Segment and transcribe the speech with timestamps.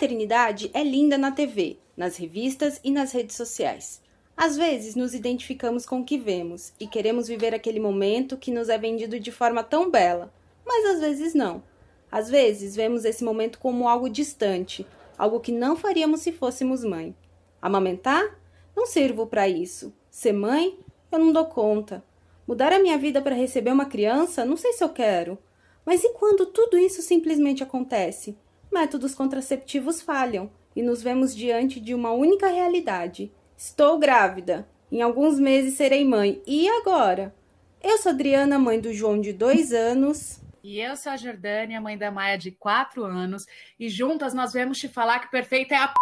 [0.00, 4.00] maternidade é linda na TV, nas revistas e nas redes sociais.
[4.34, 8.70] Às vezes nos identificamos com o que vemos e queremos viver aquele momento que nos
[8.70, 10.32] é vendido de forma tão bela,
[10.64, 11.62] mas às vezes não.
[12.10, 14.86] Às vezes vemos esse momento como algo distante,
[15.18, 17.14] algo que não faríamos se fôssemos mãe.
[17.60, 18.40] Amamentar?
[18.74, 19.92] Não sirvo para isso.
[20.10, 20.78] Ser mãe?
[21.12, 22.02] Eu não dou conta.
[22.48, 24.46] Mudar a minha vida para receber uma criança?
[24.46, 25.36] Não sei se eu quero.
[25.84, 28.34] Mas e quando tudo isso simplesmente acontece?
[28.72, 34.66] Métodos contraceptivos falham e nos vemos diante de uma única realidade Estou grávida.
[34.90, 36.42] Em alguns meses serei mãe.
[36.46, 37.34] E agora?
[37.82, 40.40] Eu sou Adriana, mãe do João de dois anos.
[40.64, 43.44] E eu sou a Jordânia, mãe da Maia de quatro anos.
[43.78, 45.92] E juntas nós vamos te falar que perfeita é a.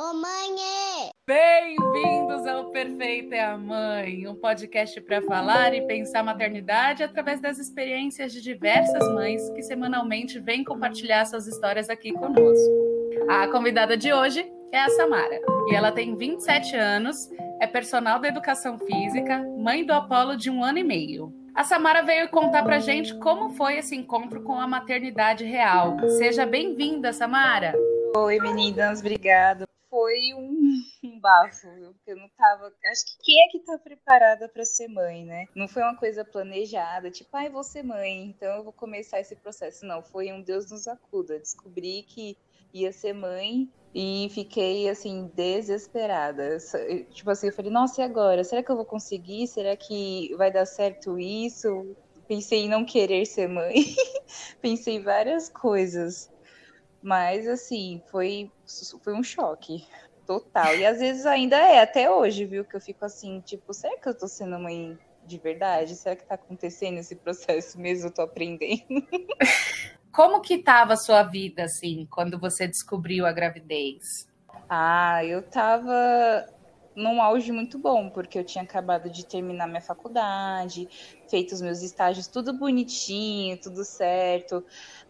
[0.00, 1.10] Ô mãe!
[1.26, 7.58] Bem-vindos ao Perfeita é a Mãe, um podcast para falar e pensar maternidade através das
[7.58, 12.72] experiências de diversas mães que semanalmente vêm compartilhar suas histórias aqui conosco.
[13.28, 15.38] A convidada de hoje é a Samara.
[15.70, 17.28] E ela tem 27 anos,
[17.60, 21.30] é personal da educação física, mãe do Apolo de um ano e meio.
[21.54, 25.98] A Samara veio contar pra gente como foi esse encontro com a maternidade real.
[26.16, 27.74] Seja bem-vinda, Samara!
[28.16, 29.69] Oi, meninas, obrigada.
[30.00, 32.72] Foi um, um bafo, porque eu não tava.
[32.90, 35.44] Acho que quem é que tá preparada para ser mãe, né?
[35.54, 39.20] Não foi uma coisa planejada, tipo, ai, ah, vou ser mãe, então eu vou começar
[39.20, 39.84] esse processo.
[39.84, 41.38] Não, foi um Deus nos acuda.
[41.38, 42.34] Descobri que
[42.72, 46.56] ia ser mãe e fiquei assim desesperada.
[47.10, 48.42] Tipo assim, eu falei, nossa, e agora?
[48.42, 49.46] Será que eu vou conseguir?
[49.48, 51.94] Será que vai dar certo isso?
[52.26, 53.74] Pensei em não querer ser mãe.
[54.62, 56.30] Pensei várias coisas.
[57.02, 58.50] Mas assim, foi
[59.02, 59.86] foi um choque
[60.26, 60.76] total.
[60.76, 64.08] E às vezes ainda é até hoje, viu, que eu fico assim, tipo, será que
[64.08, 65.96] eu tô sendo mãe de verdade?
[65.96, 68.08] Será que tá acontecendo esse processo mesmo?
[68.08, 68.84] Eu tô aprendendo.
[70.12, 74.28] Como que estava a sua vida, assim, quando você descobriu a gravidez?
[74.68, 76.46] Ah, eu estava
[76.94, 80.88] num auge muito bom, porque eu tinha acabado de terminar minha faculdade,
[81.28, 84.64] feito os meus estágios tudo bonitinho, tudo certo.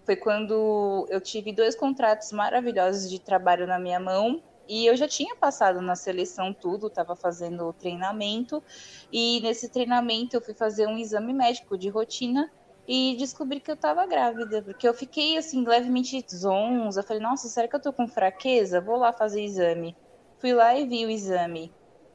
[0.04, 5.08] Foi quando eu tive dois contratos maravilhosos de trabalho na minha mão e eu já
[5.08, 8.62] tinha passado na seleção tudo, estava fazendo o treinamento.
[9.10, 12.48] E nesse treinamento eu fui fazer um exame médico de rotina
[12.86, 17.02] e descobri que eu tava grávida, porque eu fiquei assim, levemente zonza.
[17.02, 18.80] Falei, nossa, será que eu tô com fraqueza?
[18.80, 19.96] Vou lá fazer exame.
[20.40, 21.72] Fui lá e vi o exame.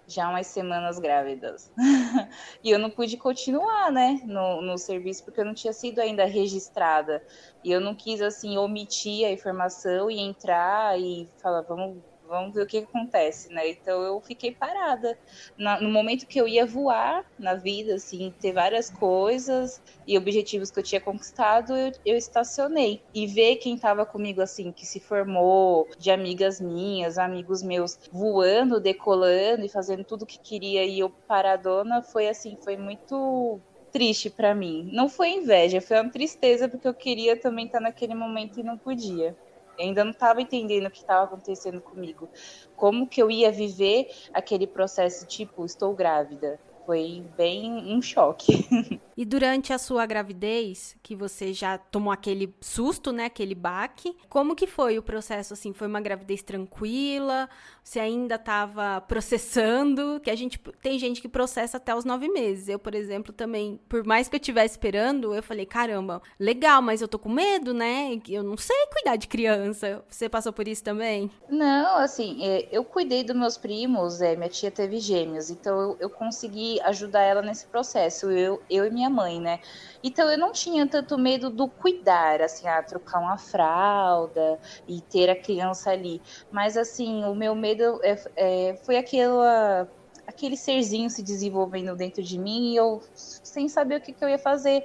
[0.08, 1.72] Já umas semanas grávidas.
[2.64, 6.26] e eu não pude continuar, né, no, no serviço, porque eu não tinha sido ainda
[6.26, 7.24] registrada.
[7.64, 12.64] E eu não quis, assim, omitir a informação e entrar e falar, vamos vamos ver
[12.64, 13.70] o que acontece, né?
[13.70, 15.18] Então eu fiquei parada.
[15.58, 20.72] Na, no momento que eu ia voar na vida, assim, ter várias coisas e objetivos
[20.72, 23.02] que eu tinha conquistado, eu, eu estacionei.
[23.14, 28.80] E ver quem estava comigo, assim, que se formou, de amigas minhas, amigos meus, voando,
[28.80, 34.30] decolando e fazendo tudo o que queria e eu paradona, foi assim, foi muito triste
[34.30, 34.90] para mim.
[34.92, 38.78] Não foi inveja, foi uma tristeza porque eu queria também estar naquele momento e não
[38.78, 39.38] podia.
[39.80, 42.30] Ainda não estava entendendo o que estava acontecendo comigo.
[42.76, 46.60] Como que eu ia viver aquele processo, tipo, estou grávida.
[46.86, 48.68] Foi bem um choque.
[49.18, 54.54] E durante a sua gravidez, que você já tomou aquele susto, né, aquele baque, como
[54.54, 55.72] que foi o processo assim?
[55.72, 57.50] Foi uma gravidez tranquila?
[57.86, 60.20] Você ainda estava processando?
[60.20, 62.68] Que a gente tem gente que processa até os nove meses.
[62.68, 67.00] Eu, por exemplo, também, por mais que eu estivesse esperando, eu falei, caramba, legal, mas
[67.00, 68.20] eu tô com medo, né?
[68.28, 70.04] Eu não sei cuidar de criança.
[70.10, 71.30] Você passou por isso também?
[71.48, 75.98] Não, assim, é, eu cuidei dos meus primos, é, minha tia teve gêmeos, então eu,
[76.00, 78.32] eu consegui ajudar ela nesse processo.
[78.32, 79.60] Eu, eu e minha mãe, né?
[80.04, 85.30] Então eu não tinha tanto medo do cuidar, assim, ah, trocar uma fralda e ter
[85.30, 86.20] a criança ali.
[86.52, 92.74] Mas assim, o meu medo é, é, foi aquele serzinho se desenvolvendo dentro de mim
[92.74, 94.84] e eu sem saber o que, que eu ia fazer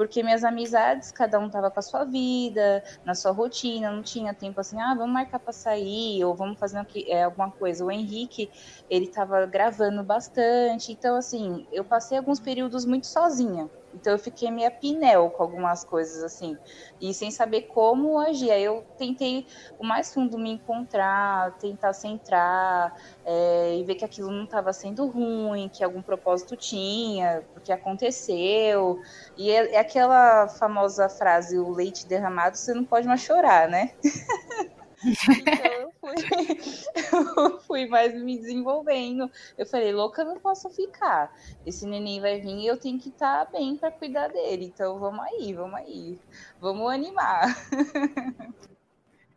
[0.00, 4.32] porque minhas amizades, cada um tava com a sua vida, na sua rotina, não tinha
[4.32, 7.84] tempo assim, ah, vamos marcar para sair, ou vamos fazer é, alguma coisa.
[7.84, 8.50] O Henrique,
[8.88, 13.68] ele tava gravando bastante, então, assim, eu passei alguns períodos muito sozinha.
[13.94, 16.56] Então eu fiquei meio pinel com algumas coisas assim,
[17.00, 18.50] e sem saber como agir.
[18.50, 19.46] Aí eu tentei
[19.78, 22.94] o mais fundo me encontrar, tentar centrar,
[23.24, 29.00] é, e ver que aquilo não estava sendo ruim, que algum propósito tinha, porque aconteceu.
[29.36, 33.92] E é, é aquela famosa frase: o leite derramado você não pode mais chorar, né?
[35.02, 36.14] então fui,
[37.46, 39.30] eu fui mais me desenvolvendo.
[39.56, 41.34] Eu falei, louca, não posso ficar.
[41.64, 44.66] Esse neném vai vir e eu tenho que estar tá bem para cuidar dele.
[44.66, 46.18] Então vamos aí, vamos aí.
[46.60, 47.54] Vamos animar.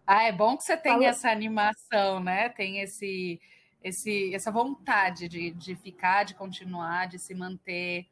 [0.05, 2.49] Ah, é bom que você tem essa animação, né?
[2.49, 3.39] Tem esse,
[3.81, 8.05] esse, essa vontade de, de ficar, de continuar, de se manter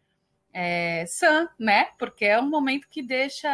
[0.53, 1.89] é, sã, né?
[1.97, 3.49] Porque é um momento que deixa.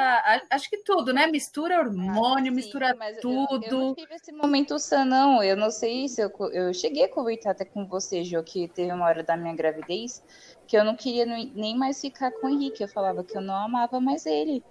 [0.50, 1.28] Acho que tudo, né?
[1.28, 3.66] Mistura hormônio, ah, sim, mistura tudo.
[3.66, 5.44] Eu, eu, não tive esse momento sã, não.
[5.44, 8.92] Eu não sei se eu, eu cheguei a conversar até com você, Jo, que teve
[8.92, 10.24] uma hora da minha gravidez
[10.68, 12.84] que eu não queria nem mais ficar com o Henrique.
[12.84, 14.64] Eu falava que eu não amava mais ele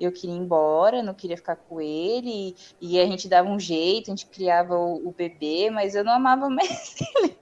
[0.00, 4.10] eu queria ir embora, não queria ficar com ele, e a gente dava um jeito,
[4.10, 7.36] a gente criava o, o bebê, mas eu não amava mais ele.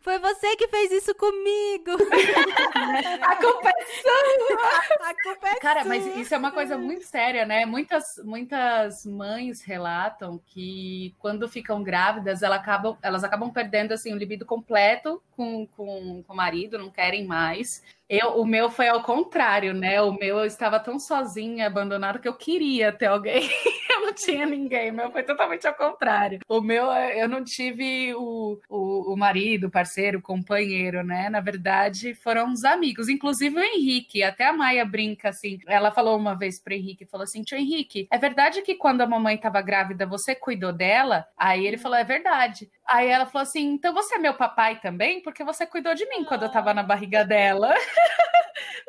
[0.00, 1.92] Foi você que fez isso comigo!
[3.22, 5.08] a culpa é sua!
[5.08, 5.88] A culpa é Cara, sua.
[5.88, 7.66] mas isso é uma coisa muito séria, né?
[7.66, 14.18] Muitas, muitas mães relatam que quando ficam grávidas, elas acabam, elas acabam perdendo assim, o
[14.18, 17.82] libido completo com, com, com o marido, não querem mais.
[18.08, 20.00] Eu, o meu foi ao contrário, né?
[20.02, 23.48] O meu eu estava tão sozinha, abandonada, que eu queria ter alguém.
[23.90, 24.90] eu não tinha ninguém.
[24.90, 26.40] O meu foi totalmente ao contrário.
[26.46, 31.30] O meu, eu não tive o, o, o marido, parceiro, companheiro, né?
[31.30, 34.22] Na verdade, foram os amigos, inclusive o Henrique.
[34.22, 35.58] Até a Maia brinca assim.
[35.66, 39.06] Ela falou uma vez pro Henrique: falou assim, tio Henrique, é verdade que quando a
[39.06, 41.26] mamãe estava grávida, você cuidou dela?
[41.38, 42.70] Aí ele falou: é verdade.
[42.86, 45.22] Aí ela falou assim: então você é meu papai também?
[45.22, 47.74] Porque você cuidou de mim quando eu tava na barriga dela.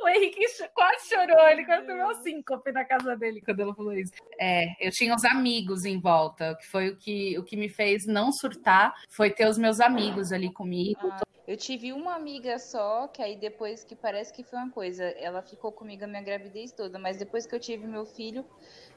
[0.01, 4.13] o Henrique quase chorou, ele quase tomou síncope na casa dele quando ela falou isso.
[4.39, 8.05] É, eu tinha os amigos em volta, que foi o que, o que me fez
[8.05, 11.09] não surtar, foi ter os meus amigos ali comigo.
[11.11, 15.03] Ah, eu tive uma amiga só, que aí depois que parece que foi uma coisa,
[15.03, 18.45] ela ficou comigo a minha gravidez toda, mas depois que eu tive meu filho,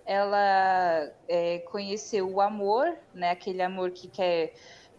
[0.04, 3.30] ela é, conheceu o amor, né?
[3.30, 4.54] Aquele amor que quer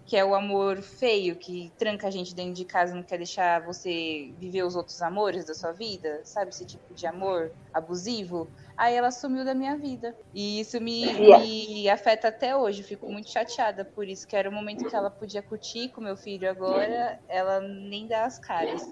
[0.09, 3.61] que é o amor feio, que tranca a gente dentro de casa, não quer deixar
[3.61, 6.50] você viver os outros amores da sua vida, sabe?
[6.50, 8.47] Esse tipo de amor abusivo.
[8.75, 10.17] Aí ela sumiu da minha vida.
[10.33, 12.81] E isso me, me afeta até hoje.
[12.81, 16.17] Fico muito chateada por isso, que era o momento que ela podia curtir com meu
[16.17, 18.91] filho agora, ela nem dá as caras.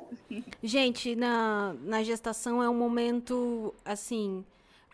[0.62, 4.46] Gente, na, na gestação é um momento, assim,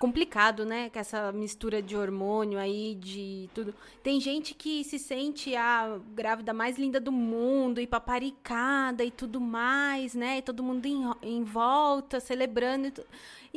[0.04, 0.90] complicado, né?
[0.90, 3.74] Com essa mistura de hormônio aí, de tudo.
[4.04, 9.40] Tem gente que se sente a grávida mais linda do mundo e paparicada e tudo
[9.40, 10.40] mais, né?
[10.40, 12.88] E todo mundo em, em volta, celebrando.
[12.88, 12.94] E,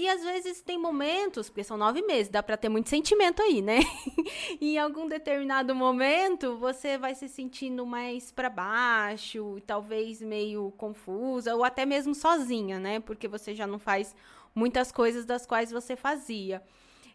[0.02, 3.60] e às vezes tem momentos, porque são nove meses, dá pra ter muito sentimento aí,
[3.60, 3.81] né?
[4.62, 11.64] em algum determinado momento, você vai se sentindo mais para baixo, talvez meio confusa, ou
[11.64, 13.00] até mesmo sozinha, né?
[13.00, 14.14] Porque você já não faz
[14.56, 16.62] muitas coisas das quais você fazia.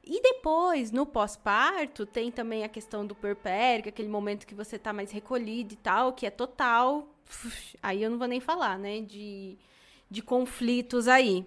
[0.03, 4.93] E depois, no pós-parto, tem também a questão do perpério, aquele momento que você tá
[4.93, 7.07] mais recolhido e tal, que é total.
[7.81, 9.01] Aí eu não vou nem falar, né?
[9.01, 9.57] De,
[10.09, 11.45] de conflitos aí.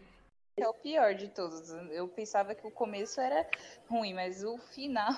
[0.57, 1.71] É o pior de todos.
[1.91, 3.49] Eu pensava que o começo era
[3.89, 5.13] ruim, mas o final.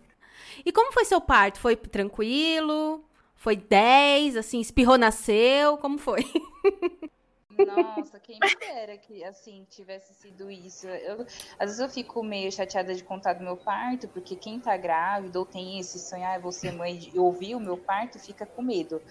[0.66, 1.60] e como foi seu parto?
[1.60, 3.04] Foi tranquilo?
[3.36, 4.38] Foi 10?
[4.38, 5.78] Assim, espirrou, nasceu?
[5.78, 6.24] Como foi?
[7.66, 10.88] Nossa, quem me dera que assim tivesse sido isso.
[10.88, 11.26] Eu,
[11.60, 15.40] às vezes eu fico meio chateada de contar do meu parto, porque quem tá grávida
[15.40, 19.02] ou tem esse sonhar, ah, você mãe, e ouvir o meu parto, fica com medo.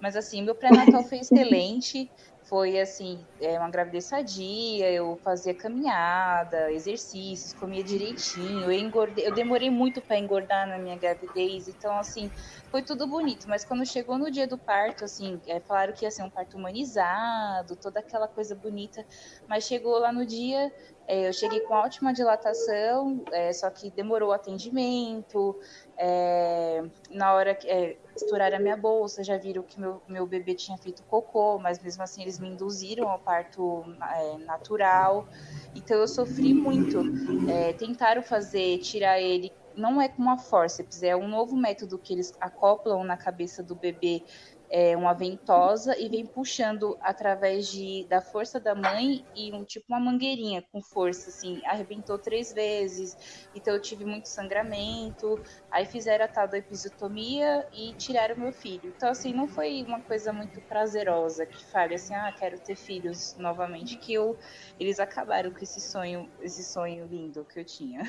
[0.00, 2.10] Mas assim, meu pré-natal foi excelente
[2.48, 9.34] foi assim, é, uma gravidez sadia, eu fazia caminhada, exercícios, comia direitinho, eu engordei, eu
[9.34, 12.30] demorei muito para engordar na minha gravidez, então assim,
[12.70, 16.10] foi tudo bonito, mas quando chegou no dia do parto, assim, é claro que ia
[16.10, 19.04] ser um parto humanizado, toda aquela coisa bonita,
[19.48, 20.72] mas chegou lá no dia,
[21.08, 25.58] é, eu cheguei com ótima dilatação, é, só que demorou o atendimento,
[25.96, 30.54] é, na hora que é, estouraram a minha bolsa, já viram que meu, meu bebê
[30.54, 35.28] tinha feito cocô, mas mesmo assim eles me induziram ao parto é, natural.
[35.74, 37.00] Então eu sofri muito.
[37.48, 42.12] É, tentaram fazer, tirar ele, não é com uma forceps, é um novo método que
[42.12, 44.24] eles acoplam na cabeça do bebê
[44.70, 49.86] é, uma ventosa e vem puxando através de, da força da mãe e um tipo
[49.88, 56.24] uma mangueirinha com força, assim, arrebentou três vezes, então eu tive muito sangramento, aí fizeram
[56.24, 58.92] a tal da episiotomia e tiraram meu filho.
[58.96, 63.36] Então, assim, não foi uma coisa muito prazerosa que fale assim, ah, quero ter filhos
[63.38, 64.38] novamente, que eu,
[64.78, 68.02] eles acabaram com esse sonho, esse sonho lindo que eu tinha.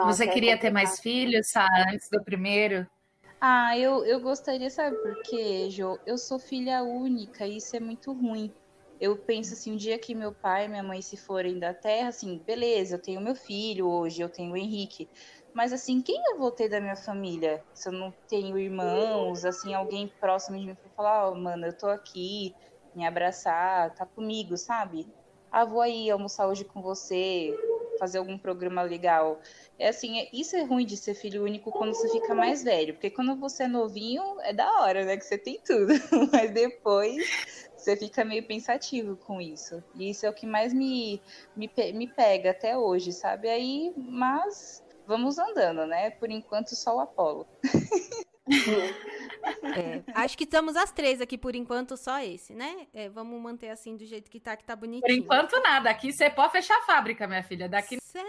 [0.00, 2.86] Você queria ter mais filhos, Sara, antes do primeiro?
[3.40, 5.98] Ah, eu, eu gostaria, sabe por quê, Jo?
[6.04, 8.52] Eu sou filha única e isso é muito ruim.
[9.00, 12.08] Eu penso assim, um dia que meu pai e minha mãe se forem da terra,
[12.08, 15.08] assim, beleza, eu tenho meu filho hoje, eu tenho o Henrique.
[15.54, 17.64] Mas assim, quem eu vou ter da minha família?
[17.72, 21.66] Se eu não tenho irmãos, assim, alguém próximo de mim pra falar, ó, oh, mano,
[21.66, 22.56] eu tô aqui,
[22.92, 25.06] me abraçar, tá comigo, sabe?
[25.50, 27.54] Ah, vou aí almoçar hoje com você,
[27.98, 29.40] fazer algum programa legal.
[29.78, 32.94] É assim, é, isso é ruim de ser filho único quando você fica mais velho,
[32.94, 35.16] porque quando você é novinho, é da hora, né?
[35.16, 35.92] Que você tem tudo.
[36.32, 37.24] Mas depois
[37.76, 39.82] você fica meio pensativo com isso.
[39.94, 41.22] E isso é o que mais me,
[41.56, 43.48] me, me pega até hoje, sabe?
[43.48, 46.10] Aí, mas vamos andando, né?
[46.10, 47.46] Por enquanto, só o Apolo.
[49.62, 52.86] É, acho que estamos as três aqui por enquanto, só esse, né?
[52.92, 55.02] É, vamos manter assim do jeito que tá, que tá bonitinho.
[55.02, 55.90] Por enquanto, nada.
[55.90, 57.68] Aqui você pode fechar a fábrica, minha filha.
[57.68, 57.98] Daqui.
[58.02, 58.28] Sério,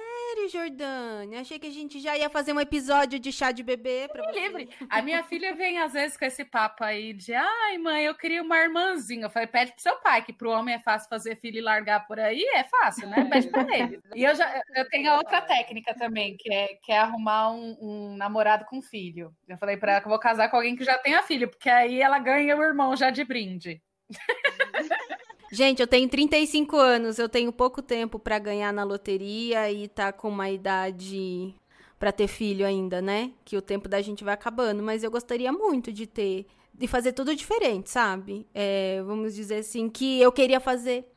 [0.49, 1.41] Jordânia?
[1.41, 4.39] Achei que a gente já ia fazer um episódio de chá de bebê pra você.
[4.39, 4.69] livre.
[4.89, 8.41] A minha filha vem às vezes com esse papo aí de ai, mãe, eu queria
[8.41, 9.25] uma irmãzinha.
[9.25, 12.07] Eu falei, pede pro seu pai, que pro homem é fácil fazer filho e largar
[12.07, 13.25] por aí, é fácil, né?
[13.29, 13.99] Pede pra ele.
[14.15, 17.77] E eu já eu tenho a outra técnica também, que é, que é arrumar um,
[17.79, 19.33] um namorado com filho.
[19.47, 21.69] Eu falei pra ela que eu vou casar com alguém que já tenha filho, porque
[21.69, 23.81] aí ela ganha o irmão já de brinde.
[25.51, 30.13] Gente, eu tenho 35 anos, eu tenho pouco tempo para ganhar na loteria e tá
[30.13, 31.55] com uma idade
[31.97, 33.31] para ter filho ainda, né?
[33.43, 37.13] Que o tempo da gente vai acabando, mas eu gostaria muito de ter, de fazer
[37.13, 38.47] tudo diferente, sabe?
[38.53, 41.11] É, vamos dizer assim, que eu queria fazer.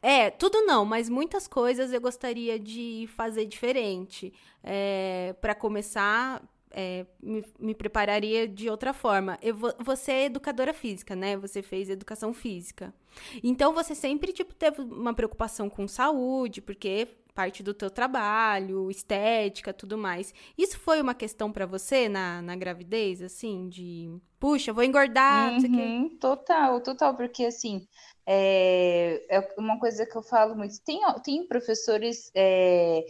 [0.00, 4.32] É, tudo não, mas muitas coisas eu gostaria de fazer diferente.
[4.62, 6.42] É, para começar,
[6.74, 9.38] é, me, me, prepararia de outra forma.
[9.42, 11.36] Eu, você é educadora física, né?
[11.36, 12.92] Você fez educação física.
[13.42, 19.72] Então, você sempre, tipo, teve uma preocupação com saúde, porque parte do teu trabalho, estética,
[19.72, 20.34] tudo mais.
[20.56, 24.10] Isso foi uma questão para você na, na gravidez, assim, de...
[24.38, 27.86] Puxa, vou engordar, uhum, Total, total, porque, assim,
[28.26, 30.74] é, é uma coisa que eu falo muito.
[30.84, 32.30] Tem, tem professores...
[32.34, 33.04] É,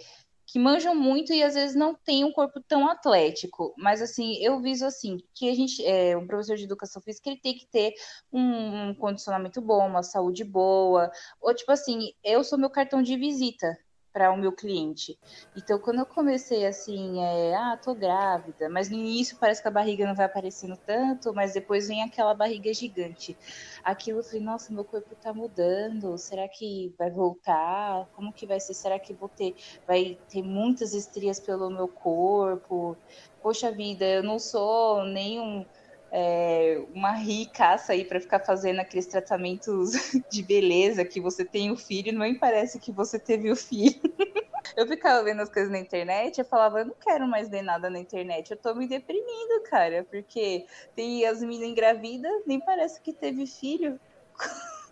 [0.53, 3.75] que manjam muito e às vezes não tem um corpo tão atlético.
[3.79, 7.41] Mas assim, eu viso assim, que a gente, é, um professor de educação física, ele
[7.41, 7.95] tem que ter
[8.31, 11.11] um, um condicionamento bom, uma saúde boa.
[11.41, 13.79] Ou tipo assim, eu sou meu cartão de visita
[14.13, 15.19] para o meu cliente.
[15.57, 19.71] Então, quando eu comecei assim, é, ah, tô grávida, mas no início parece que a
[19.71, 23.37] barriga não vai aparecendo tanto, mas depois vem aquela barriga gigante.
[23.83, 28.07] Aquilo eu falei, nossa, meu corpo tá mudando, será que vai voltar?
[28.13, 28.75] Como que vai ser?
[28.75, 29.55] Será que vou ter,
[29.87, 32.97] vai ter muitas estrias pelo meu corpo?
[33.41, 35.67] Poxa vida, eu não sou nenhum
[36.15, 39.93] é, uma ricaça aí para ficar fazendo aqueles tratamentos
[40.31, 43.99] de beleza que você tem o filho, não parece que você teve o filho.
[44.77, 47.91] Eu ficava vendo as coisas na internet, eu falava, eu não quero mais ver nada
[47.91, 50.65] na internet, eu tô me deprimindo, cara, porque
[50.95, 54.01] tem as meninas engravidas, nem parece que teve filho.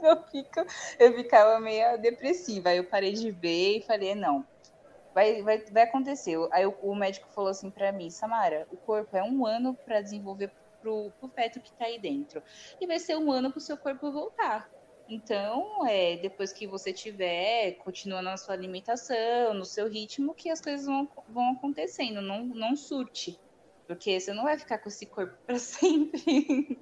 [0.00, 0.64] Eu, fico,
[0.96, 4.46] eu ficava meio depressiva, aí eu parei de ver e falei, não,
[5.18, 6.36] vai, vai, vai acontecer.
[6.52, 10.00] Aí o, o médico falou assim para mim, Samara, o corpo é um ano para
[10.00, 12.40] desenvolver pro, pro feto que tá aí dentro.
[12.80, 14.70] E vai ser um ano pro seu corpo voltar.
[15.08, 20.60] Então, é, depois que você tiver, continua na sua alimentação, no seu ritmo, que as
[20.60, 23.40] coisas vão, vão acontecendo, não, não surte.
[23.86, 26.78] Porque você não vai ficar com esse corpo para sempre.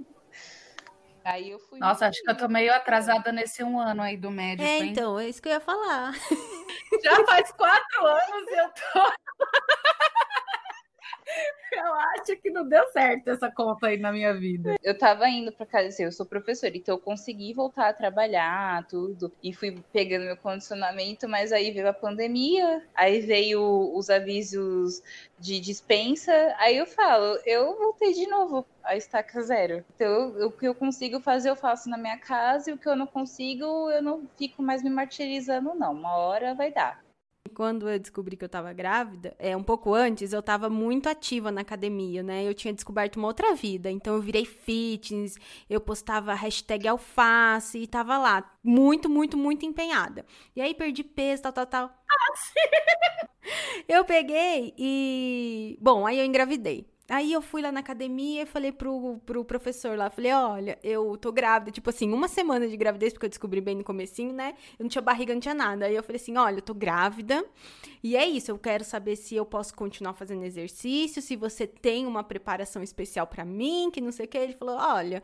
[1.25, 1.79] Aí eu fui.
[1.79, 4.69] Nossa, acho que eu tô meio atrasada nesse um ano aí do médico.
[4.69, 4.91] É, hein?
[4.91, 6.13] então, é isso que eu ia falar.
[7.03, 9.13] Já faz quatro anos e eu tô.
[11.77, 14.77] Eu acho que não deu certo essa conta aí na minha vida.
[14.83, 18.87] Eu tava indo pra casa, assim, eu sou professora, então eu consegui voltar a trabalhar,
[18.87, 23.61] tudo, e fui pegando meu condicionamento, mas aí veio a pandemia, aí veio
[23.95, 25.03] os avisos
[25.39, 29.85] de dispensa, aí eu falo, eu voltei de novo a estaca zero.
[29.95, 32.97] Então, o que eu consigo fazer, eu faço na minha casa, e o que eu
[32.97, 35.93] não consigo, eu não fico mais me martirizando, não.
[35.93, 37.06] Uma hora vai dar.
[37.57, 41.51] Quando eu descobri que eu tava grávida, é um pouco antes, eu tava muito ativa
[41.51, 42.47] na academia, né?
[42.47, 45.39] Eu tinha descoberto uma outra vida, então eu virei fitness,
[45.71, 50.27] eu postava hashtag alface e tava lá, muito, muito, muito empenhada.
[50.55, 51.91] E aí perdi peso, tal, tal, tal.
[52.11, 53.29] Ah,
[53.89, 55.79] eu peguei e.
[55.81, 56.87] Bom, aí eu engravidei.
[57.09, 61.17] Aí eu fui lá na academia e falei pro, pro professor lá, falei, olha, eu
[61.17, 64.55] tô grávida, tipo assim, uma semana de gravidez, porque eu descobri bem no comecinho, né?
[64.79, 65.87] Eu não tinha barriga, não tinha nada.
[65.87, 67.45] Aí eu falei assim, olha, eu tô grávida,
[68.03, 72.07] e é isso, eu quero saber se eu posso continuar fazendo exercício, se você tem
[72.07, 74.39] uma preparação especial para mim, que não sei o que.
[74.39, 75.23] Ele falou, olha,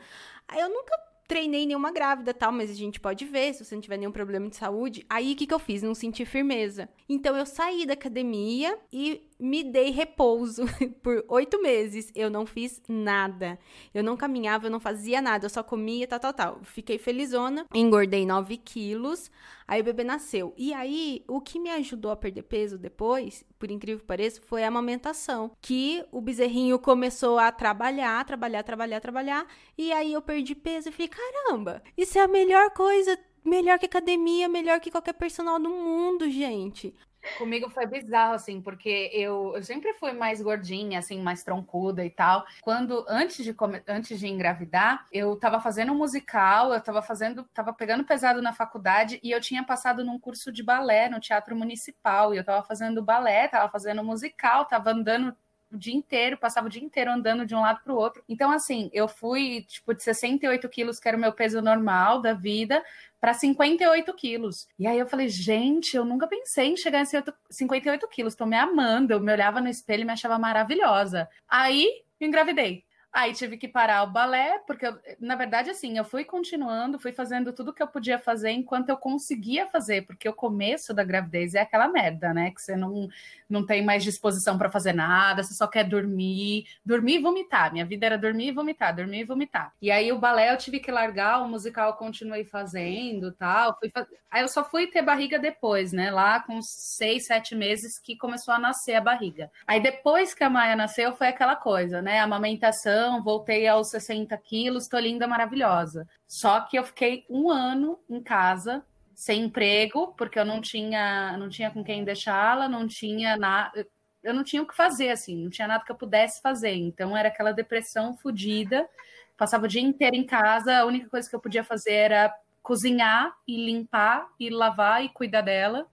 [0.57, 0.97] eu nunca
[1.33, 4.51] treinei nenhuma grávida, tal, mas a gente pode ver se você não tiver nenhum problema
[4.51, 5.05] de saúde.
[5.09, 5.83] Aí o que, que eu fiz?
[5.83, 6.89] Não senti firmeza.
[7.09, 10.63] Então eu saí da academia e me dei repouso
[11.03, 12.13] por oito meses.
[12.15, 13.59] Eu não fiz nada.
[13.93, 15.45] Eu não caminhava, eu não fazia nada.
[15.45, 16.61] Eu só comia, tal, tal, tal.
[16.63, 17.67] Fiquei felizona.
[17.75, 19.31] Engordei 9 quilos.
[19.67, 20.55] Aí o bebê nasceu.
[20.57, 24.63] E aí, o que me ajudou a perder peso depois, por incrível que pareça, foi
[24.63, 25.51] a amamentação.
[25.61, 29.47] Que o bezerrinho começou a trabalhar, trabalhar, trabalhar, trabalhar.
[29.77, 33.87] E aí eu perdi peso e falei, caramba, isso é a melhor coisa melhor que
[33.87, 36.95] academia, melhor que qualquer personal do mundo, gente.
[37.39, 42.11] Comigo foi bizarro, assim, porque eu, eu sempre fui mais gordinha, assim, mais troncuda e
[42.11, 42.45] tal.
[42.61, 43.55] Quando, antes de,
[43.87, 48.53] antes de engravidar, eu tava fazendo um musical, eu tava fazendo, tava pegando pesado na
[48.53, 52.35] faculdade e eu tinha passado num curso de balé no Teatro Municipal.
[52.35, 55.37] E eu tava fazendo balé, tava fazendo musical, tava andando
[55.73, 58.23] o dia inteiro, passava o dia inteiro andando de um lado para o outro.
[58.29, 62.33] Então, assim, eu fui, tipo, de 68 quilos, que era o meu peso normal da
[62.33, 62.83] vida,
[63.21, 64.67] para 58 quilos.
[64.79, 68.57] E aí eu falei, gente, eu nunca pensei em chegar em 58 quilos, tô me
[68.57, 69.13] amando.
[69.13, 71.29] Eu me olhava no espelho e me achava maravilhosa.
[71.49, 71.89] Aí,
[72.21, 72.85] engravidei.
[73.13, 77.13] Aí tive que parar o balé, porque, eu, na verdade, assim, eu fui continuando, fui
[77.13, 81.55] fazendo tudo que eu podia fazer enquanto eu conseguia fazer, porque o começo da gravidez
[81.55, 82.51] é aquela merda, né?
[82.51, 83.09] Que você não,
[83.51, 87.71] não tem mais disposição para fazer nada, você só quer dormir, dormir e vomitar.
[87.71, 89.75] Minha vida era dormir e vomitar, dormir e vomitar.
[89.83, 93.79] E aí o balé eu tive que largar, o musical eu continuei fazendo tal.
[93.79, 94.07] Fui faz...
[94.31, 96.11] Aí eu só fui ter barriga depois, né?
[96.11, 99.51] Lá com seis, sete meses que começou a nascer a barriga.
[99.67, 102.19] Aí depois que a Maia nasceu, foi aquela coisa, né?
[102.19, 106.07] A amamentação voltei aos 60 quilos, tô linda, maravilhosa.
[106.27, 111.49] Só que eu fiquei um ano em casa, sem emprego, porque eu não tinha, não
[111.49, 113.87] tinha com quem deixá-la, não tinha nada.
[114.23, 116.75] Eu não tinha o que fazer, assim, não tinha nada que eu pudesse fazer.
[116.75, 118.89] Então era aquela depressão fodida.
[119.37, 123.35] Passava o dia inteiro em casa, a única coisa que eu podia fazer era cozinhar
[123.47, 125.87] e limpar e lavar e cuidar dela.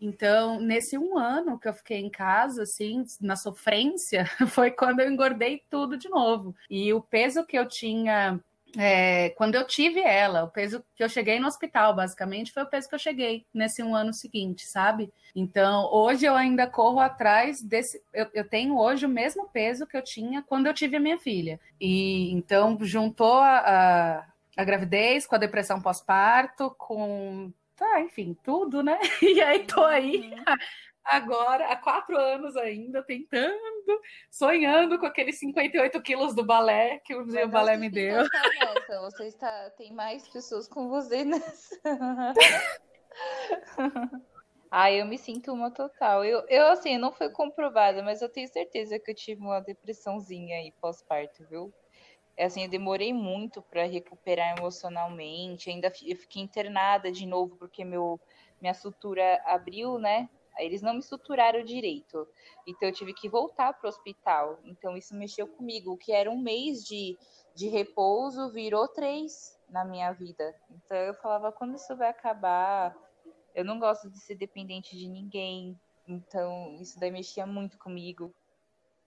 [0.00, 5.10] Então, nesse um ano que eu fiquei em casa, assim, na sofrência, foi quando eu
[5.10, 6.54] engordei tudo de novo.
[6.68, 8.40] E o peso que eu tinha
[8.78, 12.68] é, quando eu tive ela, o peso que eu cheguei no hospital, basicamente, foi o
[12.68, 15.10] peso que eu cheguei nesse um ano seguinte, sabe?
[15.34, 18.02] Então, hoje eu ainda corro atrás desse.
[18.12, 21.18] Eu, eu tenho hoje o mesmo peso que eu tinha quando eu tive a minha
[21.18, 21.58] filha.
[21.80, 24.26] E então, juntou a, a,
[24.56, 28.98] a gravidez com a depressão pós-parto, com tá, enfim, tudo, né?
[29.22, 30.56] E aí tô aí uhum.
[31.04, 37.26] agora, há quatro anos ainda, tentando, sonhando com aqueles 58 quilos do balé que um
[37.26, 38.24] dia o balé me deu.
[39.02, 41.76] Você está, tem mais pessoas com você nessa.
[44.68, 46.24] Ah, eu me sinto uma total.
[46.24, 50.56] Eu, eu assim, não foi comprovado, mas eu tenho certeza que eu tive uma depressãozinha
[50.56, 51.72] aí pós-parto, viu?
[52.36, 55.70] É assim, eu demorei muito para recuperar emocionalmente.
[55.70, 58.20] Ainda eu fiquei internada de novo porque meu
[58.60, 60.28] minha sutura abriu, né?
[60.58, 62.26] Eles não me suturaram direito.
[62.66, 64.58] Então eu tive que voltar para o hospital.
[64.64, 65.92] Então isso mexeu comigo.
[65.92, 67.18] O que era um mês de,
[67.54, 70.54] de repouso virou três na minha vida.
[70.70, 72.96] Então eu falava, quando isso vai acabar?
[73.54, 75.78] Eu não gosto de ser dependente de ninguém.
[76.08, 78.34] Então isso daí mexia muito comigo.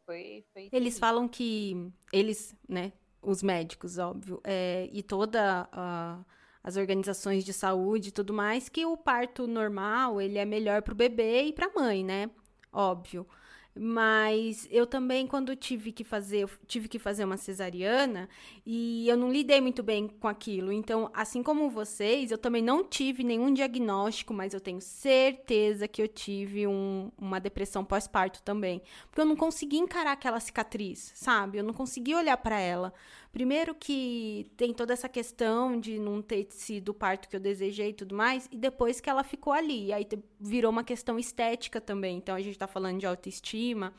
[0.05, 6.19] Foi, foi eles falam que eles, né, os médicos, óbvio, é, e toda a,
[6.63, 10.93] as organizações de saúde e tudo mais, que o parto normal ele é melhor para
[10.93, 12.29] o bebê e para a mãe, né?
[12.71, 13.27] Óbvio.
[13.75, 18.27] Mas eu também, quando tive que fazer, tive que fazer uma cesariana
[18.65, 20.71] e eu não lidei muito bem com aquilo.
[20.71, 26.01] Então, assim como vocês, eu também não tive nenhum diagnóstico, mas eu tenho certeza que
[26.01, 28.81] eu tive um, uma depressão pós-parto também.
[29.07, 31.57] Porque eu não consegui encarar aquela cicatriz, sabe?
[31.57, 32.93] Eu não consegui olhar para ela.
[33.31, 37.89] Primeiro que tem toda essa questão de não ter sido o parto que eu desejei
[37.89, 39.93] e tudo mais, e depois que ela ficou ali.
[39.93, 40.07] Aí
[40.39, 42.17] virou uma questão estética também.
[42.17, 43.93] Então a gente tá falando de autoestima.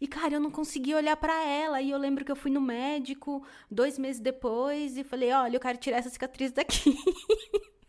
[0.00, 1.80] E, cara, eu não consegui olhar para ela.
[1.80, 5.60] E eu lembro que eu fui no médico dois meses depois e falei: olha, eu
[5.60, 6.96] quero tirar essa cicatriz daqui.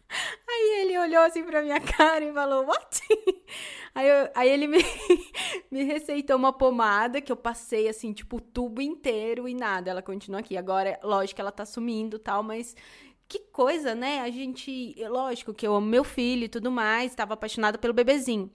[0.48, 3.02] Aí ele olhou assim pra minha cara e falou, what?
[3.96, 4.80] Aí, eu, aí ele me,
[5.70, 9.92] me receitou uma pomada que eu passei, assim, tipo, o tubo inteiro e nada.
[9.92, 10.58] Ela continua aqui.
[10.58, 12.76] Agora, lógico que ela tá sumindo tal, mas
[13.28, 14.22] que coisa, né?
[14.22, 18.52] A gente, lógico que eu amo meu filho e tudo mais, estava apaixonada pelo bebezinho.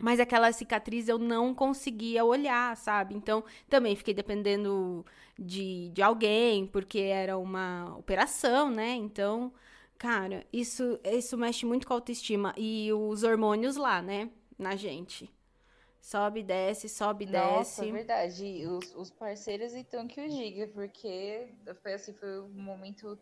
[0.00, 3.14] Mas aquela cicatriz eu não conseguia olhar, sabe?
[3.14, 5.04] Então, também fiquei dependendo
[5.38, 8.94] de, de alguém, porque era uma operação, né?
[8.94, 9.52] Então,
[9.98, 12.54] Cara, isso, isso mexe muito com a autoestima.
[12.56, 14.30] E os hormônios lá, né?
[14.58, 15.32] Na gente.
[16.00, 17.80] Sobe, desce, sobe, Nossa, desce.
[17.80, 18.66] Nossa, verdade.
[18.66, 21.48] Os, os parceiros, então, que eu diga, porque
[21.82, 23.18] foi assim, foi um momento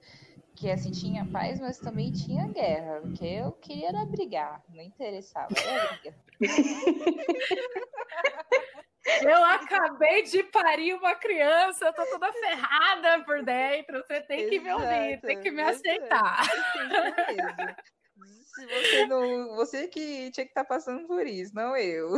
[0.56, 5.48] que assim tinha paz, mas também tinha guerra, porque eu queria era brigar, não interessava,
[5.56, 6.14] era briga.
[9.04, 14.02] Eu acabei de parir uma criança, eu tô toda ferrada por dentro.
[14.06, 16.44] Você tem que me ouvir, tem que me aceitar.
[18.54, 19.56] Se você não.
[19.56, 22.10] Você que tinha que estar tá passando por isso, não eu.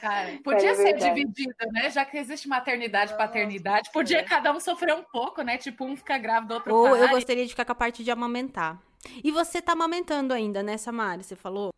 [0.00, 1.90] Cara, podia é ser dividido, né?
[1.90, 5.58] Já que existe maternidade e paternidade, podia cada um sofrer um pouco, né?
[5.58, 8.80] Tipo, um fica grávido, outro Ou eu gostaria de ficar com a parte de amamentar.
[9.24, 11.22] E você tá amamentando ainda, né, Samara?
[11.22, 11.74] Você falou?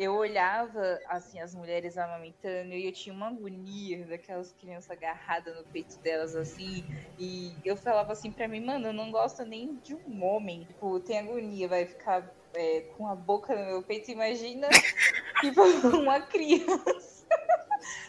[0.00, 5.62] Eu olhava, assim, as mulheres amamentando e eu tinha uma agonia daquelas crianças agarradas no
[5.64, 6.82] peito delas, assim.
[7.18, 10.64] E eu falava assim pra mim, mano, eu não gosto nem de um homem.
[10.64, 14.10] Tipo, tem agonia, vai ficar é, com a boca no meu peito.
[14.10, 14.68] Imagina,
[15.42, 15.60] tipo,
[15.98, 17.09] uma criança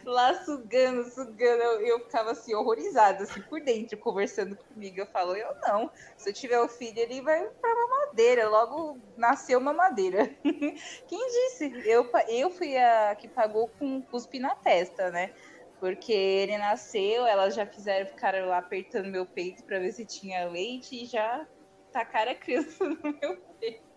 [0.05, 1.61] lá sugando, sugando.
[1.61, 4.99] Eu, eu ficava assim, horrorizada, assim, por dentro, conversando comigo.
[4.99, 5.89] Eu falo, eu não.
[6.17, 8.49] Se eu tiver o filho, ele vai pra mamadeira.
[8.49, 10.27] Logo nasceu mamadeira.
[11.07, 11.81] Quem disse?
[11.85, 15.33] Eu, eu fui a que pagou com cuspe na testa, né?
[15.79, 20.47] Porque ele nasceu, elas já fizeram, ficaram lá apertando meu peito para ver se tinha
[20.47, 21.47] leite e já
[21.91, 23.50] tacaram a criança no meu.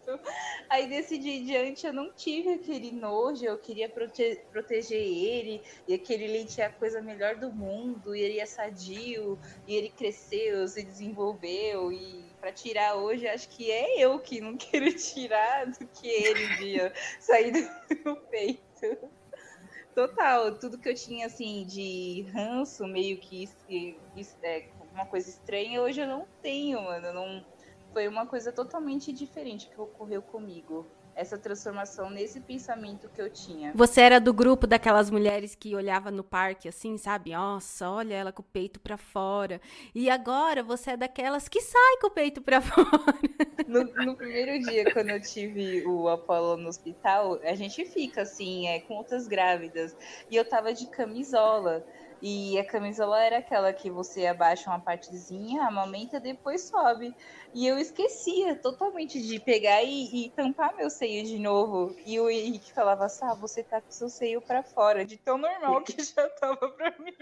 [0.69, 5.63] Aí desse dia em diante eu não tive aquele nojo, eu queria prote proteger ele,
[5.87, 9.91] e aquele leite é a coisa melhor do mundo, e ele é sadio, e ele
[9.91, 15.67] cresceu, se desenvolveu, e para tirar hoje, acho que é eu que não quero tirar
[15.67, 17.71] do que ele via sair do
[18.05, 18.63] meu peito.
[19.95, 23.49] Total, tudo que eu tinha assim de ranço, meio que
[24.43, 27.07] é, uma coisa estranha, hoje eu não tenho, mano.
[27.07, 27.47] Eu não,
[27.95, 30.85] foi uma coisa totalmente diferente que ocorreu comigo.
[31.15, 33.71] Essa transformação nesse pensamento que eu tinha.
[33.73, 37.31] Você era do grupo daquelas mulheres que olhava no parque assim, sabe?
[37.31, 39.61] Nossa, olha ela com o peito para fora.
[39.95, 42.89] E agora você é daquelas que sai com o peito para fora.
[43.69, 48.67] No, no, primeiro dia, quando eu tive o Apolo no hospital, a gente fica assim,
[48.67, 49.97] é, com outras grávidas.
[50.29, 51.87] E eu tava de camisola.
[52.27, 57.15] E a camisola era aquela que você abaixa uma partezinha, amamenta, depois sobe.
[57.53, 61.95] E eu esquecia totalmente de pegar e, e tampar meu seio de novo.
[62.07, 65.83] E o Henrique falava, Sá, você tá com seu seio para fora, de tão normal
[65.83, 67.13] que já tava pra mim.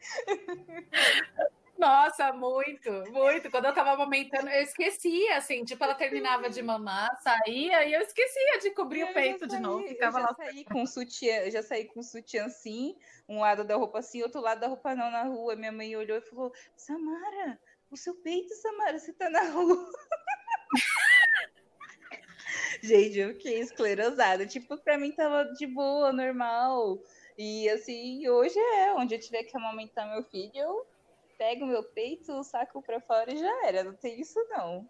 [1.78, 3.48] Nossa, muito, muito.
[3.52, 8.00] Quando eu tava amamentando, eu esquecia, assim, tipo, ela terminava de mamar, saía e eu
[8.00, 9.86] esquecia de cobrir eu o peito saí, de novo.
[9.86, 10.34] Ficava eu já lá.
[10.34, 12.96] Saí com sutiã, já saí com sutiã assim,
[13.28, 15.54] um lado da roupa assim, outro lado da roupa não na rua.
[15.54, 17.60] Minha mãe olhou e falou: Samara,
[17.92, 19.88] o seu peito, Samara, você tá na rua.
[22.82, 24.46] Gente, eu fiquei esclerosada.
[24.46, 26.98] Tipo, pra mim tava de boa, normal.
[27.36, 30.86] E assim, hoje é, onde eu tiver que amamentar meu filho, eu
[31.38, 33.84] pego meu peito, saco pra fora e já era.
[33.84, 34.86] Não tem isso, não.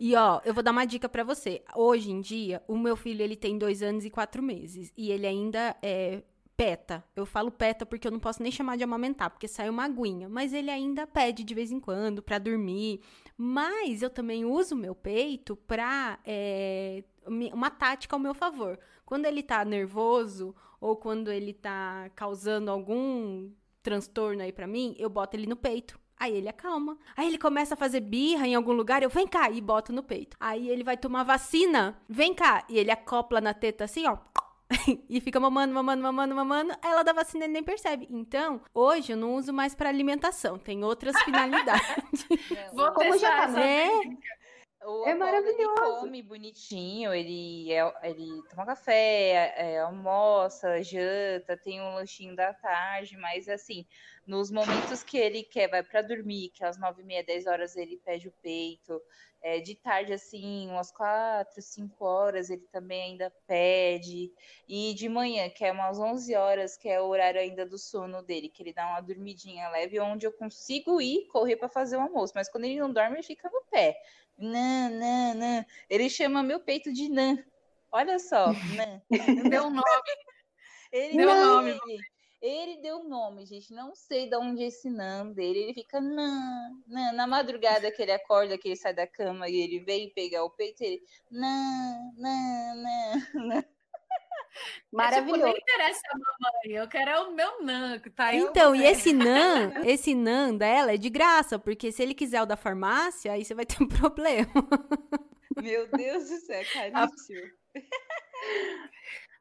[0.00, 1.62] E ó, eu vou dar uma dica para você.
[1.74, 5.26] Hoje em dia, o meu filho ele tem dois anos e quatro meses e ele
[5.26, 6.22] ainda é
[6.56, 7.04] peta.
[7.14, 10.28] Eu falo peta porque eu não posso nem chamar de amamentar, porque sai uma aguinha.
[10.28, 13.00] Mas ele ainda pede de vez em quando para dormir.
[13.36, 17.04] Mas eu também uso meu peito pra é,
[17.52, 18.78] uma tática ao meu favor.
[19.06, 23.50] Quando ele tá nervoso ou quando ele tá causando algum
[23.84, 26.00] transtorno aí para mim, eu boto ele no peito.
[26.18, 26.96] Aí ele acalma.
[27.16, 30.02] Aí ele começa a fazer birra em algum lugar, eu vem cá e boto no
[30.02, 30.36] peito.
[30.40, 34.16] Aí ele vai tomar vacina, vem cá e ele acopla na teta assim, ó.
[35.08, 36.74] e fica mamando, mamando, mamando, mamando.
[36.82, 38.06] Ela da vacina ele nem percebe.
[38.10, 42.26] Então, hoje eu não uso mais para alimentação, tem outras finalidades.
[42.72, 43.90] Vou Como já tá, é.
[44.84, 45.82] O é maravilhoso.
[45.82, 52.52] Ele come bonitinho, ele, é, ele toma café, é, almoça, janta, tem um lanchinho da
[52.52, 53.86] tarde, mas assim,
[54.26, 57.76] nos momentos que ele quer, vai para dormir, que às nove e meia, dez horas
[57.76, 59.00] ele pede o peito,
[59.42, 64.32] é, de tarde, assim, umas quatro, cinco horas, ele também ainda pede.
[64.66, 68.22] E de manhã, que é umas onze horas, que é o horário ainda do sono
[68.22, 72.00] dele, que ele dá uma dormidinha leve, onde eu consigo ir correr para fazer o
[72.00, 72.32] almoço.
[72.34, 73.94] Mas quando ele não dorme, ele fica no pé.
[74.38, 75.66] Nã, nã, nã.
[75.90, 77.36] Ele chama meu peito de Nã.
[77.92, 79.02] Olha só, Nã.
[79.50, 79.84] Deu um nome.
[80.90, 81.70] Ele deu um nome.
[81.70, 82.13] Ele
[82.82, 83.72] deu um nome, gente.
[83.72, 85.60] Não sei de onde é esse Nã dele.
[85.60, 87.12] Ele fica Nã, Nã.
[87.12, 90.50] Na madrugada que ele acorda, que ele sai da cama e ele vem pegar o
[90.50, 92.74] peito, ele Nã, Nã,
[93.34, 93.64] Nã.
[93.64, 93.64] Maravilhoso.
[95.04, 98.38] É, tipo, não interessa a mamãe, eu quero é o meu NAN, que tá aí.
[98.38, 102.46] Então, e esse NAN, esse NAN dela é de graça, porque se ele quiser o
[102.46, 104.46] da farmácia, aí você vai ter um problema.
[105.60, 107.40] Meu Deus do céu, caríssimo.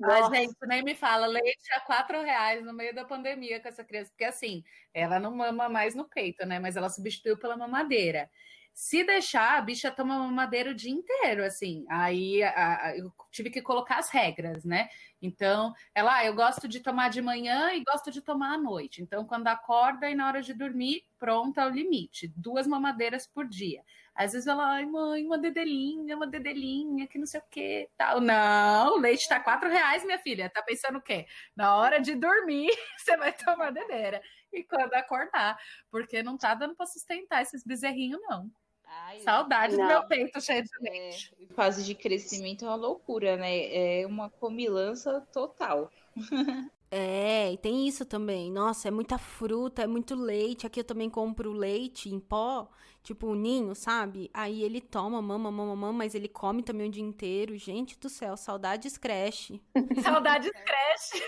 [0.05, 3.83] Mas, gente, nem me fala, leite a quatro reais no meio da pandemia com essa
[3.83, 4.63] criança, porque assim,
[4.93, 6.59] ela não mama mais no peito, né?
[6.59, 8.29] Mas ela substituiu pela mamadeira.
[8.73, 11.85] Se deixar, a bicha toma mamadeira o dia inteiro, assim.
[11.87, 14.89] Aí a, a, eu tive que colocar as regras, né?
[15.21, 19.01] Então, ela, ah, eu gosto de tomar de manhã e gosto de tomar à noite.
[19.01, 22.33] Então, quando acorda e na hora de dormir, pronto é o limite.
[22.35, 23.83] Duas mamadeiras por dia.
[24.15, 28.21] Às vezes ela, ai, mãe, uma dedelinha, uma dedelinha, que não sei o que, tal.
[28.21, 30.49] Não, o leite tá quatro reais, minha filha.
[30.49, 31.25] Tá pensando o quê?
[31.55, 34.21] Na hora de dormir, você vai tomar dedeira.
[34.51, 35.57] E quando acordar,
[35.89, 38.51] porque não tá dando para sustentar esses bezerrinhos, não.
[38.85, 39.87] Ai, Saudades do Não.
[39.87, 41.35] meu peito cheio de é, leite.
[41.55, 44.01] fase de crescimento é uma loucura, né?
[44.01, 45.89] É uma comilança total.
[46.95, 48.51] É, e tem isso também.
[48.51, 50.67] Nossa, é muita fruta, é muito leite.
[50.67, 52.69] Aqui eu também compro leite em pó,
[53.03, 54.31] tipo o ninho, sabe?
[54.33, 57.57] Aí ele toma, mama, mama, mama, mas ele come também o dia inteiro.
[57.57, 59.61] Gente do céu, saudades creche.
[60.01, 61.23] Saudades creche.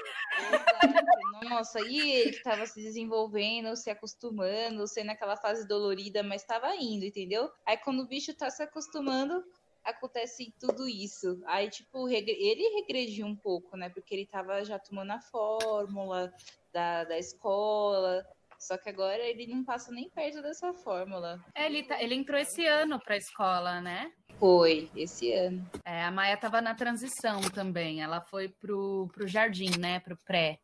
[1.43, 6.73] Nossa, e ele que tava se desenvolvendo, se acostumando, sendo aquela fase dolorida, mas tava
[6.75, 7.51] indo, entendeu?
[7.65, 9.43] Aí quando o bicho tá se acostumando,
[9.83, 11.41] acontece tudo isso.
[11.45, 13.89] Aí, tipo, ele regrediu um pouco, né?
[13.89, 16.33] Porque ele tava já tomando a fórmula
[16.73, 18.25] da, da escola.
[18.65, 21.39] Só que agora ele não passa nem perto dessa fórmula.
[21.53, 24.11] É, Ele, tá- ele entrou esse ano pra escola, né?
[24.39, 25.69] Foi, esse ano.
[25.85, 28.01] É, a Maia estava na transição também.
[28.01, 29.99] Ela foi pro, pro jardim, né?
[29.99, 30.57] Pro pré.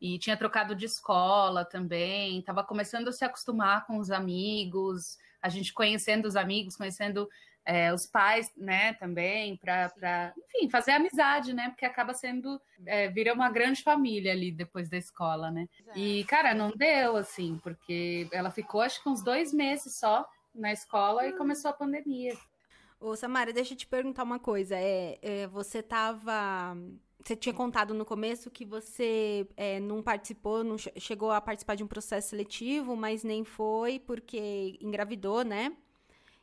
[0.00, 2.42] E tinha trocado de escola também.
[2.42, 5.16] Tava começando a se acostumar com os amigos.
[5.40, 7.26] A gente conhecendo os amigos, conhecendo
[7.68, 8.94] é, os pais, né?
[8.94, 11.68] Também, para, enfim, fazer amizade, né?
[11.68, 15.68] Porque acaba sendo, é, vira uma grande família ali depois da escola, né?
[15.94, 20.72] E, cara, não deu, assim, porque ela ficou acho que uns dois meses só na
[20.72, 22.34] escola e começou a pandemia.
[22.98, 24.74] Ô, Samara, deixa eu te perguntar uma coisa.
[24.74, 26.74] É, é, você tava.
[27.22, 31.74] Você tinha contado no começo que você é, não participou, não che- chegou a participar
[31.74, 35.76] de um processo seletivo, mas nem foi porque engravidou, né?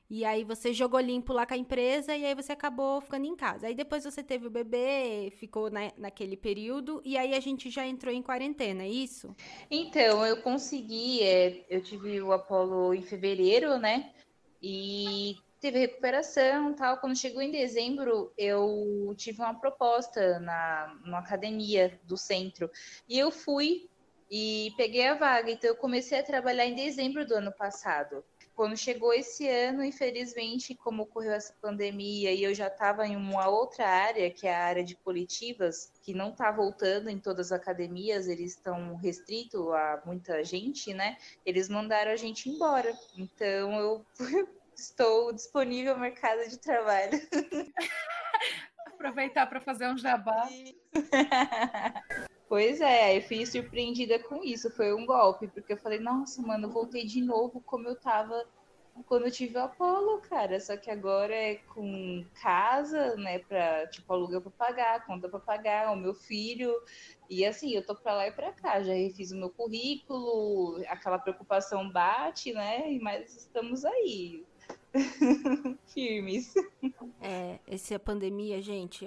[0.09, 3.35] E aí você jogou limpo lá com a empresa e aí você acabou ficando em
[3.35, 3.67] casa.
[3.67, 7.87] Aí depois você teve o bebê, ficou na, naquele período, e aí a gente já
[7.87, 9.35] entrou em quarentena, é isso?
[9.69, 14.11] Então, eu consegui, é, eu tive o Apolo em fevereiro, né?
[14.61, 16.97] E teve recuperação tal.
[16.97, 22.69] Quando chegou em dezembro, eu tive uma proposta na, numa academia do centro.
[23.09, 23.89] E eu fui
[24.29, 25.49] e peguei a vaga.
[25.49, 28.23] Então, eu comecei a trabalhar em dezembro do ano passado.
[28.55, 33.49] Quando chegou esse ano, infelizmente, como ocorreu essa pandemia e eu já estava em uma
[33.49, 37.59] outra área, que é a área de coletivas, que não está voltando em todas as
[37.59, 41.17] academias, eles estão restritos a muita gente, né?
[41.45, 42.97] Eles mandaram a gente embora.
[43.17, 44.05] Então eu
[44.73, 47.19] estou disponível ao mercado de trabalho.
[48.87, 50.47] Aproveitar para fazer um jabá.
[52.47, 54.69] Pois é, eu fui surpreendida com isso.
[54.69, 58.45] Foi um golpe, porque eu falei, nossa, mano, voltei de novo como eu tava
[59.03, 60.59] quando eu tive o Apolo, cara.
[60.59, 65.91] Só que agora é com casa, né, pra, tipo, aluguel pra pagar, conta pra pagar,
[65.91, 66.73] o meu filho.
[67.29, 68.81] E assim, eu tô pra lá e pra cá.
[68.81, 74.45] Já refiz o meu currículo, aquela preocupação bate, né, mas estamos aí.
[75.87, 76.53] Firmes.
[77.21, 79.05] É, essa pandemia, gente,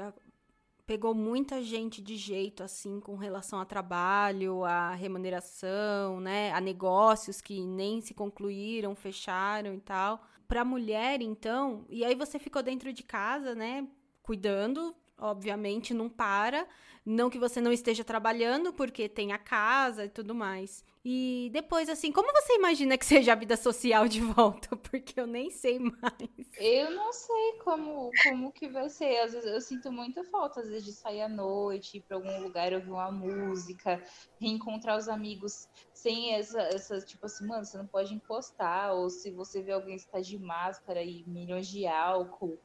[0.88, 6.50] pegou muita gente de jeito, assim, com relação a trabalho, a remuneração, né?
[6.52, 10.22] A negócios que nem se concluíram, fecharam e tal.
[10.48, 13.86] Pra mulher, então, e aí você ficou dentro de casa, né?
[14.22, 16.66] Cuidando, obviamente, não para.
[17.04, 20.84] Não que você não esteja trabalhando, porque tem a casa e tudo mais.
[21.04, 24.76] E depois, assim, como você imagina que seja a vida social de volta?
[24.76, 26.50] Porque eu nem sei mais.
[26.58, 29.20] Eu não sei como, como que vai ser.
[29.20, 32.42] Às vezes eu sinto muita falta, às vezes, de sair à noite, ir para algum
[32.42, 34.02] lugar, ouvir uma música,
[34.38, 39.30] reencontrar os amigos sem essa, essa, tipo assim, mano, você não pode encostar, ou se
[39.30, 42.58] você vê alguém que está de máscara e milhões de álcool.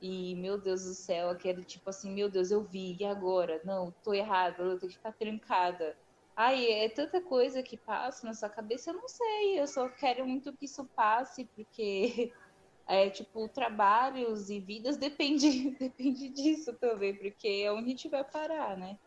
[0.00, 3.60] E, meu Deus do céu, aquele tipo assim, meu Deus, eu vi, e agora?
[3.64, 5.96] Não, tô errada, eu tenho que ficar trancada.
[6.34, 10.26] Ai, é tanta coisa que passa na sua cabeça, eu não sei, eu só quero
[10.26, 12.30] muito que isso passe, porque
[12.86, 18.22] é, tipo, trabalhos e vidas depende, depende disso também, porque é onde a gente vai
[18.22, 18.98] parar, né?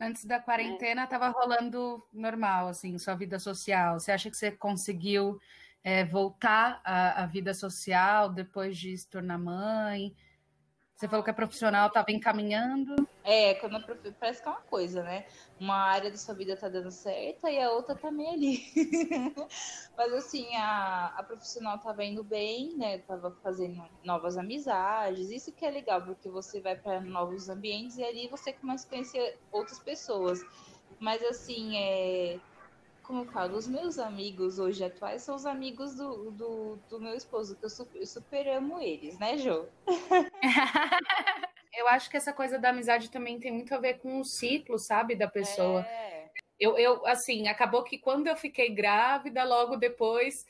[0.00, 3.98] Antes da quarentena, tava rolando normal, assim, sua vida social.
[3.98, 5.38] Você acha que você conseguiu
[5.84, 10.14] é, voltar à, à vida social depois de se tornar mãe?
[10.96, 12.94] Você falou que a profissional estava encaminhando.
[13.24, 15.26] É, quando prof- parece que é uma coisa, né?
[15.58, 18.64] Uma área da sua vida tá dando certo e a outra tá meio ali.
[19.98, 22.98] Mas assim, a, a profissional tava indo bem, né?
[22.98, 25.30] Tava fazendo novas amizades.
[25.30, 28.90] Isso que é legal, porque você vai para novos ambientes e ali você começa a
[28.90, 30.40] conhecer outras pessoas.
[31.00, 32.38] Mas assim, é.
[33.04, 37.14] Como eu falo, os meus amigos hoje atuais são os amigos do, do, do meu
[37.14, 39.66] esposo, que eu super, eu super amo eles, né, Jô?
[41.76, 44.78] Eu acho que essa coisa da amizade também tem muito a ver com o ciclo,
[44.78, 45.80] sabe, da pessoa.
[45.80, 46.30] É.
[46.58, 50.46] Eu, eu, assim, acabou que quando eu fiquei grávida, logo depois,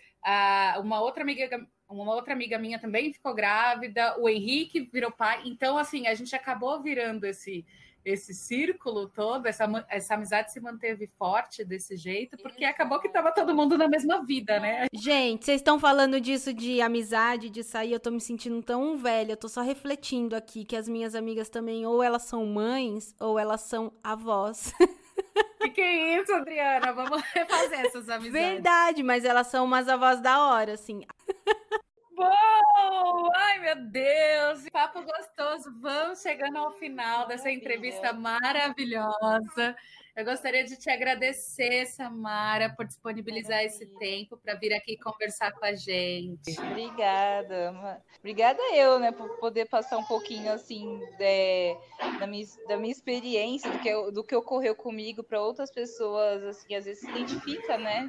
[0.83, 5.43] uma outra amiga, uma outra amiga minha também ficou grávida, o Henrique virou pai.
[5.47, 7.65] Então, assim, a gente acabou virando esse
[8.05, 13.33] esse círculo todo, essa, essa amizade se manteve forte desse jeito, porque acabou que tava
[13.33, 14.87] todo mundo na mesma vida, né?
[14.95, 19.33] Gente, vocês estão falando disso de amizade, de sair, eu tô me sentindo tão velha,
[19.33, 23.39] eu tô só refletindo aqui que as minhas amigas também, ou elas são mães, ou
[23.39, 24.73] elas são avós.
[25.61, 26.93] Que que é isso, Adriana?
[26.93, 28.33] Vamos refazer essas amizades.
[28.33, 31.03] Verdade, mas elas são umas avós da hora, assim.
[32.17, 35.73] Bom, ai meu Deus, papo gostoso.
[35.81, 39.77] Vamos chegando ao final dessa entrevista maravilhosa.
[40.17, 45.65] Eu gostaria de te agradecer, Samara, por disponibilizar esse tempo para vir aqui conversar com
[45.65, 46.57] a gente.
[46.71, 47.99] Obrigada.
[48.21, 51.77] Obrigada eu, né, por poder passar um pouquinho assim de,
[52.21, 56.77] da, minha, da minha experiência, do que, do que ocorreu comigo para outras pessoas, assim,
[56.77, 58.09] às vezes se identifica, né?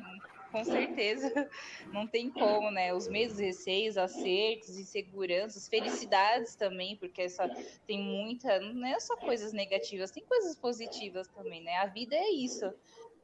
[0.55, 1.29] Com certeza.
[1.91, 2.93] Não tem como, né?
[2.93, 7.49] Os medos, receios, acertos, inseguranças, felicidades também, porque essa
[7.85, 11.75] tem muita, não é só coisas negativas, tem coisas positivas também, né?
[11.77, 12.73] A vida é isso.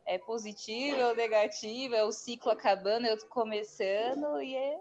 [0.05, 4.77] É positivo, ou negativo, é o ciclo acabando, eu começando e é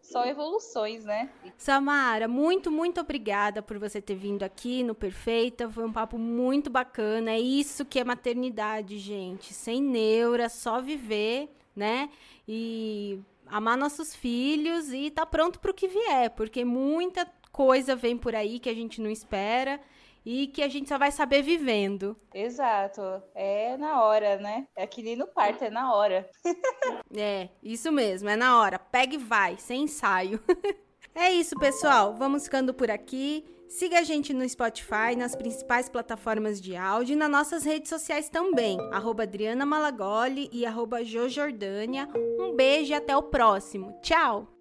[0.00, 1.30] só evoluções, né?
[1.56, 5.70] Samara, muito, muito obrigada por você ter vindo aqui no Perfeita.
[5.70, 7.32] Foi um papo muito bacana.
[7.32, 9.52] É isso que é maternidade, gente.
[9.52, 12.08] Sem neura, só viver né?
[12.48, 18.16] E amar nossos filhos e tá pronto para o que vier, porque muita coisa vem
[18.16, 19.80] por aí que a gente não espera
[20.26, 22.16] e que a gente só vai saber vivendo.
[22.34, 23.00] Exato.
[23.32, 24.66] É na hora, né?
[24.74, 26.28] É que nem no parto, é na hora.
[27.16, 28.76] é, isso mesmo, é na hora.
[28.76, 30.40] Pega e vai, sem ensaio.
[31.14, 32.12] é isso, pessoal.
[32.14, 33.44] Vamos ficando por aqui.
[33.68, 38.28] Siga a gente no Spotify, nas principais plataformas de áudio e nas nossas redes sociais
[38.28, 42.08] também, arroba Adriana Malagoli e arroba Jojordânia.
[42.38, 43.98] Um beijo e até o próximo.
[44.02, 44.55] Tchau!